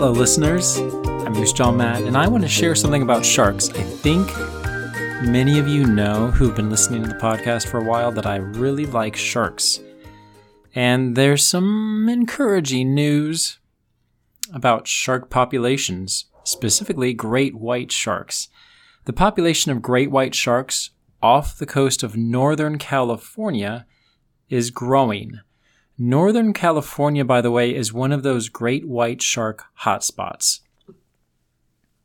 Hello, 0.00 0.12
listeners. 0.12 0.78
I'm 0.78 1.34
Moosejaw 1.34 1.76
Matt, 1.76 2.00
and 2.00 2.16
I 2.16 2.26
want 2.26 2.42
to 2.42 2.48
share 2.48 2.74
something 2.74 3.02
about 3.02 3.22
sharks. 3.22 3.68
I 3.68 3.82
think 3.82 4.34
many 5.30 5.58
of 5.58 5.68
you 5.68 5.84
know 5.84 6.30
who've 6.30 6.56
been 6.56 6.70
listening 6.70 7.02
to 7.02 7.08
the 7.10 7.16
podcast 7.16 7.68
for 7.68 7.80
a 7.80 7.84
while 7.84 8.10
that 8.12 8.24
I 8.24 8.36
really 8.36 8.86
like 8.86 9.14
sharks. 9.14 9.78
And 10.74 11.16
there's 11.16 11.46
some 11.46 12.08
encouraging 12.08 12.94
news 12.94 13.58
about 14.54 14.88
shark 14.88 15.28
populations, 15.28 16.24
specifically 16.44 17.12
great 17.12 17.56
white 17.56 17.92
sharks. 17.92 18.48
The 19.04 19.12
population 19.12 19.70
of 19.70 19.82
great 19.82 20.10
white 20.10 20.34
sharks 20.34 20.92
off 21.22 21.58
the 21.58 21.66
coast 21.66 22.02
of 22.02 22.16
Northern 22.16 22.78
California 22.78 23.84
is 24.48 24.70
growing. 24.70 25.40
Northern 26.02 26.54
California, 26.54 27.26
by 27.26 27.42
the 27.42 27.50
way, 27.50 27.74
is 27.74 27.92
one 27.92 28.10
of 28.10 28.22
those 28.22 28.48
great 28.48 28.88
white 28.88 29.20
shark 29.20 29.64
hotspots. 29.80 30.60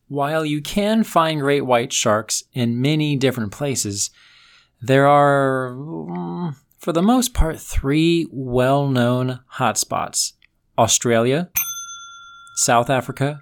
While 0.09 0.45
you 0.45 0.62
can 0.62 1.05
find 1.05 1.40
great 1.40 1.62
white 1.62 1.94
sharks 1.94 2.44
in 2.52 2.81
many 2.81 3.16
different 3.16 3.54
places, 3.54 4.09
there 4.81 5.08
are, 5.08 5.73
mm, 5.77 6.58
for 6.77 6.91
the 6.91 7.02
most 7.02 7.34
part, 7.34 7.58
three 7.58 8.27
well 8.31 8.90
known 8.90 9.40
hotspots 9.54 10.34
Australia, 10.77 11.49
South 12.57 12.90
Africa, 12.90 13.40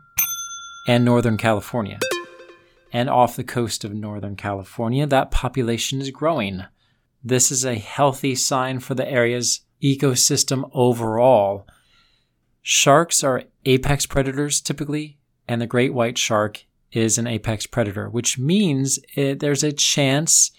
and 0.87 1.03
Northern 1.03 1.35
California. 1.35 1.97
And 2.91 3.09
off 3.09 3.35
the 3.35 3.43
coast 3.43 3.83
of 3.83 3.95
Northern 3.95 4.35
California, 4.35 5.07
that 5.07 5.31
population 5.31 5.99
is 5.99 6.11
growing. 6.11 6.65
This 7.23 7.51
is 7.51 7.65
a 7.65 7.73
healthy 7.73 8.35
sign 8.35 8.77
for 8.81 8.93
the 8.93 9.09
area's 9.09 9.61
ecosystem 9.83 10.69
overall. 10.73 11.67
Sharks 12.61 13.23
are 13.23 13.43
apex 13.65 14.05
predators 14.05 14.61
typically, 14.61 15.17
and 15.47 15.61
the 15.61 15.67
great 15.67 15.93
white 15.93 16.17
shark 16.17 16.63
is 16.91 17.17
an 17.17 17.27
apex 17.27 17.67
predator, 17.67 18.09
which 18.09 18.39
means 18.39 18.99
it, 19.15 19.39
there's 19.39 19.63
a 19.63 19.73
chance 19.73 20.51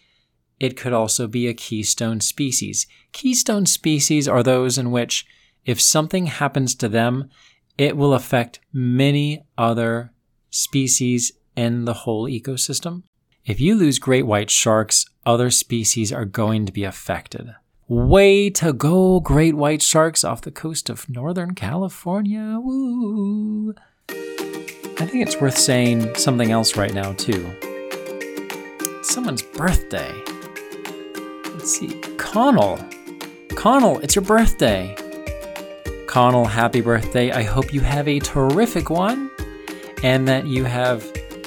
it 0.61 0.77
could 0.77 0.93
also 0.93 1.27
be 1.27 1.49
a 1.49 1.55
keystone 1.55 2.21
species. 2.21 2.87
Keystone 3.13 3.67
species 3.67 4.29
are 4.29 4.43
those 4.43 4.79
in 4.79 4.91
which, 4.91 5.27
if 5.65 5.81
something 5.81 6.27
happens 6.27 6.75
to 6.75 6.89
them, 6.89 7.31
it 7.79 7.97
will 7.97 8.15
affect 8.15 8.61
many 8.73 9.45
other 9.59 10.13
species 10.51 11.33
in 11.57 11.85
the 11.85 11.95
whole 11.95 12.29
ecosystem. 12.29 13.03
If 13.45 13.61
you 13.61 13.75
lose 13.75 13.99
great 13.99 14.27
white 14.27 14.51
sharks, 14.51 15.07
other 15.27 15.51
species 15.51 16.13
are 16.13 16.25
going 16.25 16.67
to 16.67 16.73
be 16.73 16.85
affected. 16.85 17.55
Way 17.87 18.49
to 18.49 18.73
go, 18.73 19.21
great 19.21 19.55
white 19.57 19.83
sharks 19.83 20.25
off 20.25 20.41
the 20.41 20.51
coast 20.51 20.89
of 20.89 21.07
Northern 21.07 21.55
California. 21.55 22.59
Woo! 22.59 23.75
I 24.09 25.05
think 25.05 25.17
it's 25.17 25.39
worth 25.39 25.59
saying 25.59 26.15
something 26.15 26.51
else 26.51 26.79
right 26.79 26.95
now, 26.95 27.13
too. 27.13 27.55
It's 27.61 29.13
someone's 29.13 29.43
birthday. 29.43 30.11
Let's 31.53 31.79
see. 31.79 32.01
Connell. 32.17 32.79
Connell, 33.55 33.99
it's 33.99 34.15
your 34.15 34.25
birthday. 34.25 34.97
Connell, 36.07 36.47
happy 36.47 36.81
birthday. 36.81 37.33
I 37.33 37.43
hope 37.43 37.75
you 37.75 37.83
have 37.83 38.09
a 38.09 38.19
terrific 38.19 38.89
one 38.89 39.31
and 40.03 40.27
that 40.27 40.47
you 40.47 40.65
have 40.65 41.05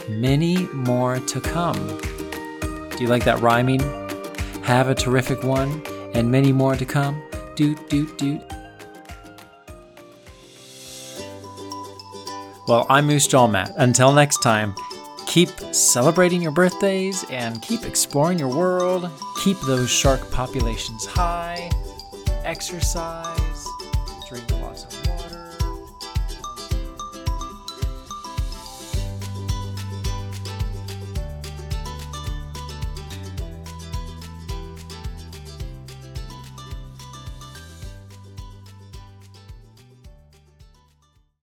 many 0.08 0.68
more 0.68 1.18
to 1.18 1.42
come. 1.42 2.00
Do 2.92 2.98
you 3.00 3.08
like 3.08 3.24
that 3.24 3.40
rhyming? 3.42 3.80
Have 4.62 4.88
a 4.88 4.94
terrific 4.94 5.44
one 5.44 5.82
and 6.14 6.32
many 6.32 6.52
more 6.52 6.76
to 6.76 6.86
come. 6.86 7.22
Doot, 7.56 7.90
doot, 7.90 8.18
doot. 8.18 8.42
Well, 12.68 12.86
I'm 12.90 13.08
Moosejaw 13.08 13.50
Matt. 13.50 13.74
Until 13.78 14.12
next 14.12 14.44
time, 14.44 14.76
keep 15.26 15.50
celebrating 15.72 16.42
your 16.42 16.52
birthdays 16.52 17.24
and 17.30 17.62
keep 17.62 17.86
exploring 17.86 18.38
your 18.38 18.50
world. 18.50 19.10
Keep 19.44 19.60
those 19.62 19.90
shark 19.90 20.30
populations 20.32 21.06
high. 21.06 21.72
Exercise 22.44 23.68